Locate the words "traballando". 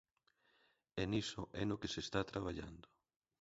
2.31-2.87